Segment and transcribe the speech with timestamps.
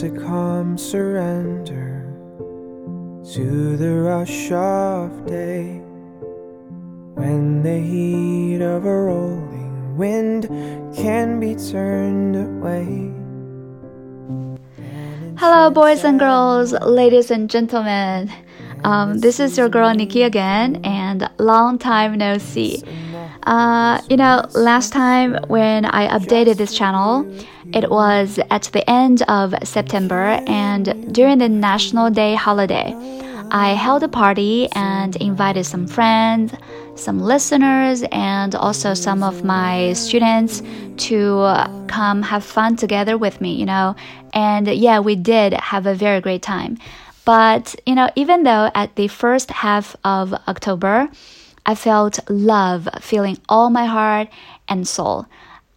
[0.00, 2.06] There's a calm surrender
[3.34, 5.82] to the rush of day
[7.16, 10.46] when the heat of a rolling wind
[10.96, 13.12] can be turned away.
[15.36, 18.32] Hello, boys and girls, ladies and gentlemen.
[18.84, 22.82] Um, this is your girl Nikki again, and long time no see.
[23.44, 27.26] Uh, you know, last time when I updated this channel,
[27.72, 32.94] it was at the end of September, and during the National Day holiday,
[33.50, 36.52] I held a party and invited some friends,
[36.94, 40.62] some listeners, and also some of my students
[41.08, 41.42] to
[41.88, 43.96] come have fun together with me, you know.
[44.32, 46.78] And yeah, we did have a very great time.
[47.24, 51.08] But, you know, even though at the first half of October,
[51.70, 54.26] I felt love filling all my heart
[54.66, 55.26] and soul.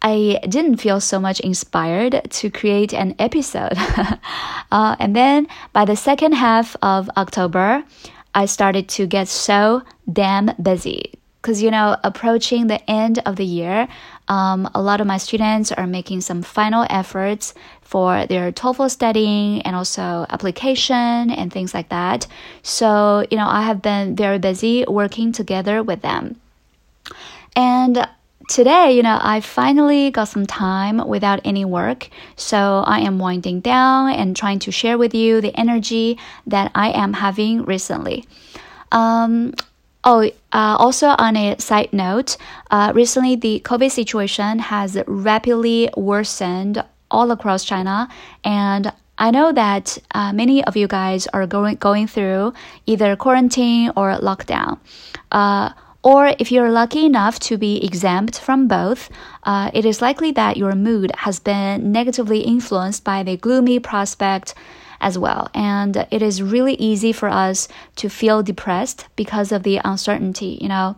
[0.00, 3.76] I didn't feel so much inspired to create an episode.
[4.72, 7.84] uh, and then by the second half of October,
[8.34, 11.12] I started to get so damn busy.
[11.42, 13.86] Because, you know, approaching the end of the year,
[14.28, 19.62] um, a lot of my students are making some final efforts for their TOEFL studying
[19.62, 22.26] and also application and things like that.
[22.62, 26.40] So, you know, I have been very busy working together with them.
[27.54, 28.08] And
[28.48, 32.08] today, you know, I finally got some time without any work.
[32.36, 36.90] So I am winding down and trying to share with you the energy that I
[36.90, 38.24] am having recently.
[38.90, 39.54] Um,
[40.06, 42.36] Oh, uh, also on a side note,
[42.70, 48.08] uh, recently the COVID situation has rapidly worsened all across China,
[48.44, 52.52] and I know that uh, many of you guys are going going through
[52.84, 54.78] either quarantine or lockdown.
[55.32, 55.70] Uh,
[56.02, 59.08] or if you're lucky enough to be exempt from both,
[59.44, 64.54] uh, it is likely that your mood has been negatively influenced by the gloomy prospect
[65.04, 65.48] as well.
[65.54, 70.68] And it is really easy for us to feel depressed because of the uncertainty, you
[70.68, 70.96] know.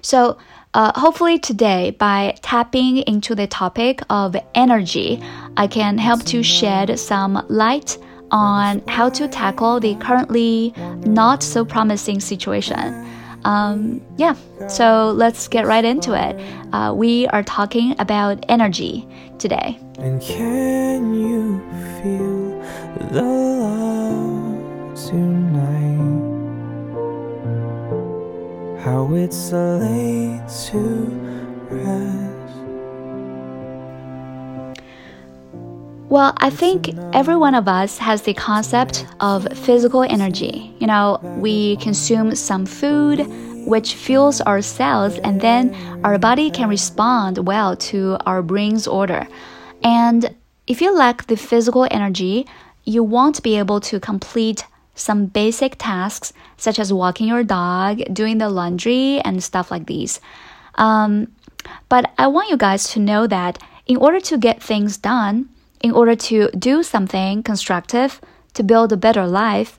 [0.00, 0.38] So,
[0.74, 5.22] uh, hopefully, today, by tapping into the topic of energy,
[5.56, 7.98] I can help to shed some light
[8.30, 10.74] on how to tackle the currently
[11.06, 13.06] not so promising situation.
[13.44, 14.34] Um, yeah,
[14.68, 16.34] so let's get right into it.
[16.74, 19.06] Uh, we are talking about energy
[19.38, 19.78] today.
[19.98, 21.60] And can you
[22.02, 22.45] feel
[23.10, 25.96] the love tonight?
[28.82, 30.78] How it's late to
[31.70, 32.26] rest.
[36.08, 40.72] Well, I think every one of us has the concept of physical energy.
[40.78, 43.26] You know, we consume some food,
[43.66, 45.74] which fuels our cells, and then
[46.04, 49.26] our body can respond well to our brain's order.
[49.82, 50.32] And
[50.66, 52.46] if you lack the physical energy,
[52.84, 58.38] you won't be able to complete some basic tasks such as walking your dog, doing
[58.38, 60.20] the laundry, and stuff like these.
[60.76, 61.32] Um,
[61.88, 65.48] but I want you guys to know that in order to get things done,
[65.80, 68.20] in order to do something constructive,
[68.54, 69.78] to build a better life,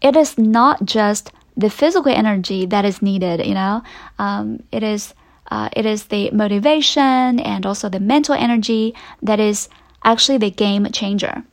[0.00, 3.82] it is not just the physical energy that is needed, you know,
[4.18, 5.14] um, it is.
[5.50, 9.68] Uh, it is the motivation and also the mental energy that is
[10.04, 11.44] actually the game changer.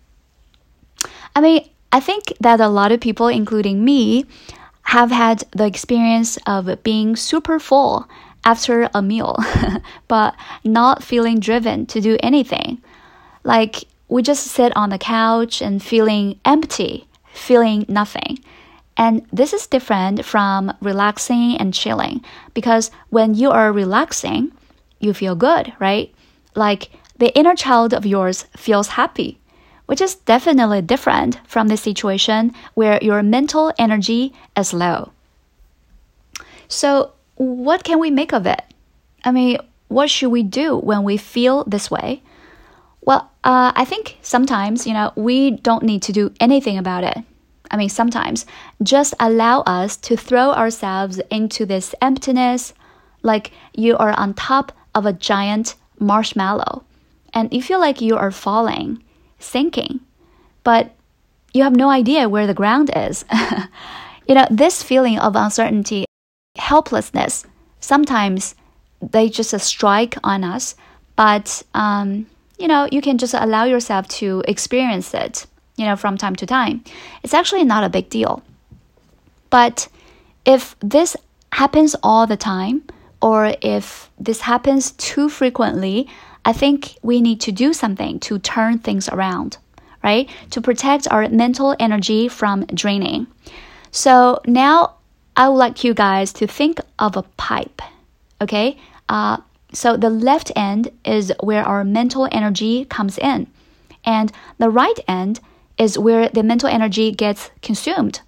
[1.35, 4.25] I mean, I think that a lot of people, including me,
[4.83, 8.07] have had the experience of being super full
[8.43, 9.37] after a meal,
[10.07, 12.81] but not feeling driven to do anything.
[13.43, 18.39] Like we just sit on the couch and feeling empty, feeling nothing.
[18.97, 22.23] And this is different from relaxing and chilling
[22.53, 24.51] because when you are relaxing,
[24.99, 26.13] you feel good, right?
[26.55, 26.89] Like
[27.21, 29.37] the inner child of yours feels happy,
[29.85, 35.11] which is definitely different from the situation where your mental energy is low.
[36.67, 38.63] So, what can we make of it?
[39.23, 42.23] I mean, what should we do when we feel this way?
[43.01, 47.19] Well, uh, I think sometimes, you know, we don't need to do anything about it.
[47.69, 48.47] I mean, sometimes
[48.81, 52.73] just allow us to throw ourselves into this emptiness
[53.21, 56.83] like you are on top of a giant marshmallow
[57.33, 59.03] and you feel like you are falling,
[59.39, 59.99] sinking,
[60.63, 60.91] but
[61.53, 63.25] you have no idea where the ground is.
[64.27, 66.05] you know, this feeling of uncertainty,
[66.57, 67.45] helplessness,
[67.79, 68.55] sometimes
[69.01, 70.75] they just strike on us,
[71.15, 75.47] but um, you know, you can just allow yourself to experience it,
[75.77, 76.83] you know, from time to time.
[77.23, 78.43] It's actually not a big deal.
[79.49, 79.87] But
[80.45, 81.17] if this
[81.51, 82.83] happens all the time,
[83.21, 86.07] or if this happens too frequently,
[86.43, 89.57] I think we need to do something to turn things around.
[90.03, 90.29] right?
[90.51, 93.27] To protect our mental energy from draining.
[93.91, 94.95] So now
[95.35, 97.81] I would like you guys to think of a pipe,
[98.41, 98.77] okay?
[99.07, 99.37] Uh,
[99.73, 103.47] so the left end is where our mental energy comes in,
[104.03, 105.39] and the right end
[105.77, 108.21] is where the mental energy gets consumed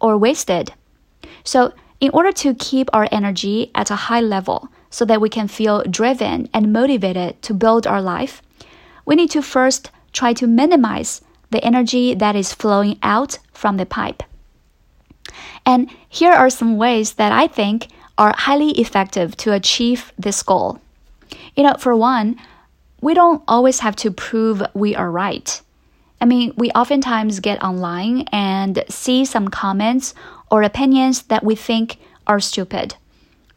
[0.00, 0.72] or wasted.
[1.44, 5.46] So, in order to keep our energy at a high level so that we can
[5.46, 8.40] feel driven and motivated to build our life,
[9.04, 11.20] we need to first try to minimize
[11.50, 14.22] the energy that is flowing out from the pipe.
[15.66, 20.80] And here are some ways that I think are highly effective to achieve this goal.
[21.54, 22.36] You know, for one,
[23.02, 25.60] we don't always have to prove we are right.
[26.22, 30.14] I mean, we oftentimes get online and see some comments
[30.50, 32.96] or opinions that we think are stupid.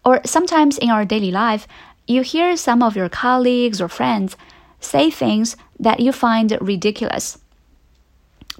[0.05, 1.67] Or sometimes in our daily life,
[2.07, 4.35] you hear some of your colleagues or friends
[4.79, 7.37] say things that you find ridiculous.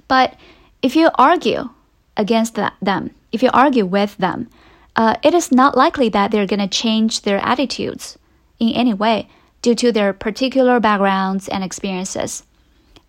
[0.06, 0.36] But
[0.82, 1.70] if you argue
[2.16, 4.48] against them, if you argue with them,
[4.96, 8.18] uh, it is not likely that they're going to change their attitudes
[8.58, 9.28] in any way
[9.62, 12.42] due to their particular backgrounds and experiences.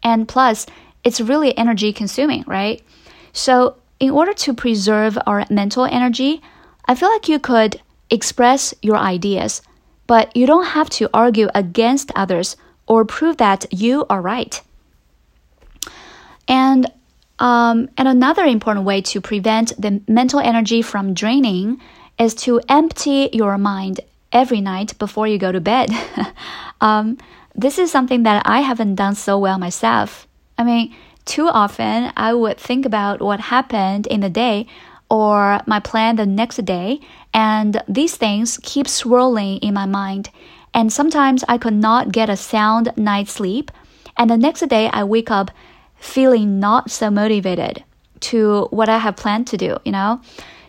[0.04, 0.66] And plus,
[1.04, 2.82] it's really energy consuming, right?
[3.34, 6.42] So, in order to preserve our mental energy,
[6.86, 7.82] I feel like you could
[8.12, 9.62] express your ideas,
[10.06, 14.62] but you don't have to argue against others or prove that you are right.
[16.48, 16.92] And
[17.40, 21.82] um, and another important way to prevent the mental energy from draining
[22.20, 25.90] is to empty your mind every night before you go to bed.
[26.82, 27.18] um,
[27.56, 30.28] this is something that I haven't done so well myself.
[30.58, 34.68] I mean, too often I would think about what happened in the day
[35.12, 37.02] or my plan the next day,
[37.34, 40.30] and these things keep swirling in my mind.
[40.74, 43.72] And sometimes I could not get a sound night's sleep,
[44.16, 45.52] and the next day I wake up
[45.98, 47.84] feeling not so motivated
[48.32, 50.22] to what I have planned to do, you know?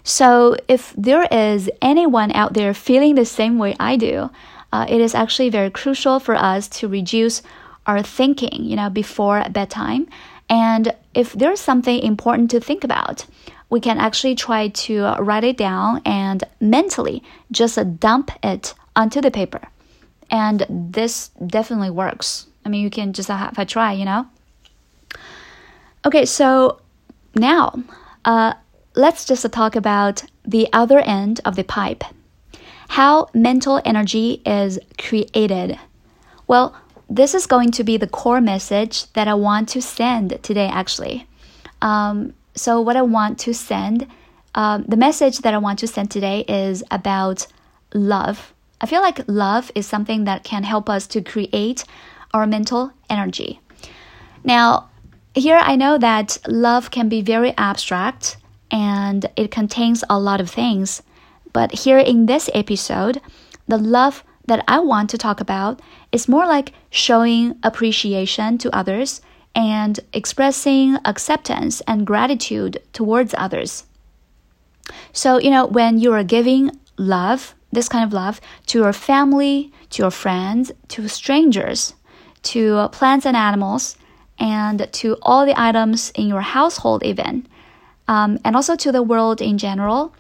[0.02, 4.28] So if there is anyone out there feeling the same way I do,
[4.72, 7.42] uh, it is actually very crucial for us to reduce
[7.86, 10.08] our thinking, you know, before bedtime.
[10.48, 13.26] And if there's something important to think about,
[13.72, 19.30] we can actually try to write it down and mentally just dump it onto the
[19.30, 19.62] paper.
[20.30, 22.46] And this definitely works.
[22.66, 24.26] I mean, you can just have a try, you know?
[26.04, 26.80] Okay, so
[27.34, 27.82] now
[28.26, 28.52] uh,
[28.94, 32.04] let's just talk about the other end of the pipe.
[32.88, 35.78] How mental energy is created.
[36.46, 36.76] Well,
[37.08, 41.26] this is going to be the core message that I want to send today, actually.
[41.80, 44.06] Um, so, what I want to send,
[44.54, 47.46] um, the message that I want to send today is about
[47.94, 48.52] love.
[48.81, 51.84] I feel like love is something that can help us to create
[52.34, 53.60] our mental energy.
[54.44, 54.90] Now,
[55.34, 58.37] here I know that love can be very abstract
[58.70, 61.02] and it contains a lot of things.
[61.52, 63.20] But here in this episode,
[63.69, 69.22] the love that I want to talk about is more like showing appreciation to others
[69.54, 73.84] and expressing acceptance and gratitude towards others.
[75.12, 79.72] So, you know, when you are giving love, this kind of love, to your family,
[79.91, 81.94] to your friends, to strangers,
[82.44, 83.96] to plants and animals,
[84.38, 87.46] and to all the items in your household, even,
[88.08, 90.15] um, and also to the world in general,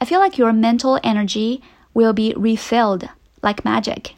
[0.00, 1.62] I feel like your mental energy
[1.94, 3.08] will be refilled
[3.42, 4.14] like magic.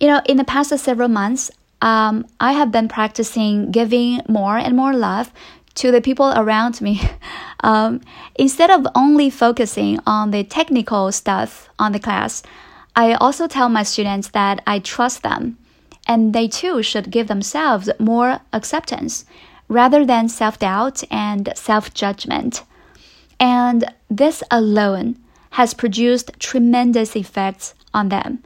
[0.00, 1.50] You know, in the past several months,
[1.84, 5.30] um, I have been practicing giving more and more love
[5.74, 7.00] to the people around me.
[7.60, 8.02] Um,
[8.34, 12.42] instead of only focusing on the technical stuff on the class,
[12.94, 15.56] I also tell my students that I trust them
[16.06, 19.24] and they too should give themselves more acceptance
[19.68, 22.64] rather than self doubt and self judgment.
[23.40, 25.16] And this alone
[25.52, 28.42] has produced tremendous effects on them.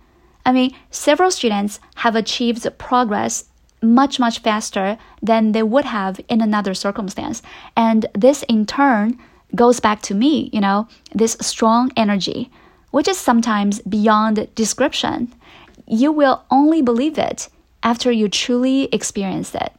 [0.48, 3.44] I mean, several students have achieved progress
[3.82, 7.42] much, much faster than they would have in another circumstance.
[7.76, 9.18] And this in turn
[9.54, 12.50] goes back to me, you know, this strong energy,
[12.90, 15.32] which is sometimes beyond description
[15.88, 17.48] you will only believe it
[17.82, 19.72] after you truly experience it.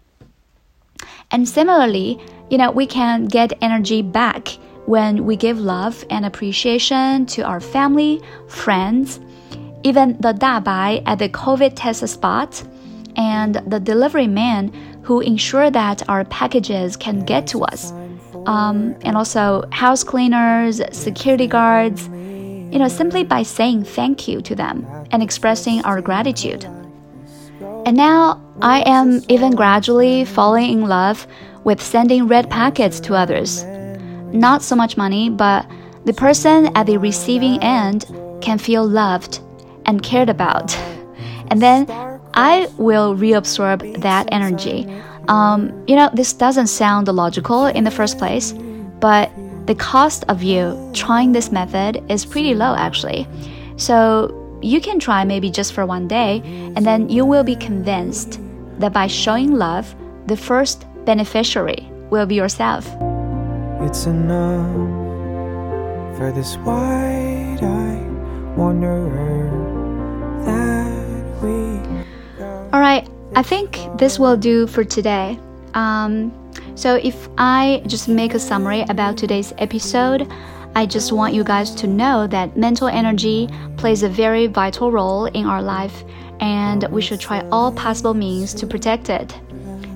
[1.32, 4.58] And similarly, you know, we can get energy back
[4.88, 9.20] when we give love and appreciation to our family, friends,
[9.84, 12.64] even the dabai at the COVID test spot,
[13.16, 14.70] and the delivery man
[15.04, 17.92] who ensure that our packages can get to us.
[18.46, 24.56] Um, and also house cleaners, security guards, you know, simply by saying thank you to
[24.56, 26.64] them and expressing our gratitude.
[27.86, 31.28] And now I am even gradually falling in love
[31.64, 33.64] with sending red packets to others.
[34.32, 35.70] Not so much money, but
[36.06, 38.06] the person at the receiving end
[38.42, 39.42] can feel loved
[39.90, 40.78] and cared about.
[41.50, 41.88] And then
[42.36, 44.86] I will reabsorb that energy.
[45.28, 48.54] Um, you know, this doesn't sound logical in the first place,
[49.00, 49.32] but
[49.66, 53.28] the cost of you trying this method is pretty low actually.
[53.78, 54.00] So
[54.62, 56.42] you can try maybe just for one day,
[56.76, 58.40] and then you will be convinced
[58.78, 59.96] that by showing love,
[60.28, 62.86] the first beneficiary will be yourself.
[63.82, 64.76] It's enough
[66.18, 69.79] for this wide eyed wanderer.
[72.72, 75.40] All right, I think this will do for today.
[75.74, 76.32] Um,
[76.76, 80.32] so, if I just make a summary about today's episode,
[80.76, 85.26] I just want you guys to know that mental energy plays a very vital role
[85.26, 86.04] in our life,
[86.40, 89.34] and we should try all possible means to protect it.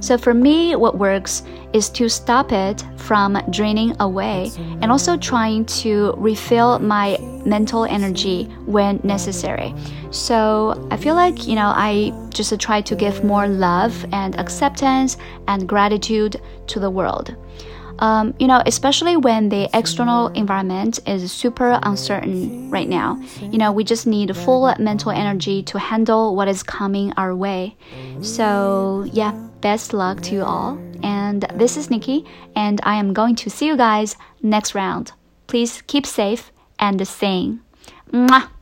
[0.04, 5.64] So, for me, what works is to stop it from draining away and also trying
[5.82, 9.74] to refill my mental energy when necessary.
[10.12, 15.16] So, I feel like, you know, I just try to give more love and acceptance
[15.48, 16.36] and gratitude
[16.68, 17.34] to the world.
[18.00, 23.22] Um, you know, especially when the external environment is super uncertain right now.
[23.40, 27.78] You know, we just need full mental energy to handle what is coming our way.
[28.22, 29.32] So, yeah,
[29.64, 30.78] best luck to you all.
[31.02, 35.14] And this is Nikki, and I am going to see you guys next round.
[35.48, 37.62] Please keep safe and sane.
[38.12, 38.53] Mwah!